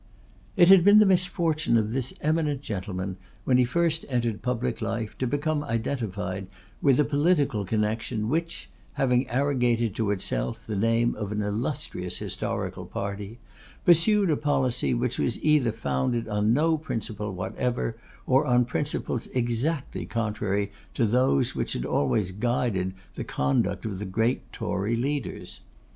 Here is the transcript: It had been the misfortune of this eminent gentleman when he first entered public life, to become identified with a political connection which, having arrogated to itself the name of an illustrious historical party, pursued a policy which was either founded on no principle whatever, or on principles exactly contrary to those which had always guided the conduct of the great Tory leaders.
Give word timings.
It 0.57 0.69
had 0.69 0.83
been 0.83 0.97
the 0.97 1.05
misfortune 1.05 1.77
of 1.77 1.93
this 1.93 2.11
eminent 2.21 2.63
gentleman 2.63 3.17
when 3.43 3.59
he 3.59 3.65
first 3.65 4.03
entered 4.09 4.41
public 4.41 4.81
life, 4.81 5.15
to 5.19 5.27
become 5.27 5.63
identified 5.63 6.47
with 6.81 6.99
a 6.99 7.05
political 7.05 7.65
connection 7.65 8.27
which, 8.27 8.67
having 8.93 9.29
arrogated 9.29 9.93
to 9.93 10.09
itself 10.09 10.65
the 10.65 10.75
name 10.75 11.13
of 11.13 11.31
an 11.31 11.43
illustrious 11.43 12.17
historical 12.17 12.87
party, 12.87 13.37
pursued 13.85 14.31
a 14.31 14.37
policy 14.37 14.95
which 14.95 15.19
was 15.19 15.39
either 15.43 15.71
founded 15.71 16.27
on 16.27 16.51
no 16.51 16.79
principle 16.79 17.31
whatever, 17.31 17.95
or 18.25 18.47
on 18.47 18.65
principles 18.65 19.27
exactly 19.35 20.07
contrary 20.07 20.71
to 20.95 21.05
those 21.05 21.53
which 21.53 21.73
had 21.73 21.85
always 21.85 22.31
guided 22.31 22.95
the 23.13 23.23
conduct 23.23 23.85
of 23.85 23.99
the 23.99 24.05
great 24.05 24.51
Tory 24.51 24.95
leaders. 24.95 25.59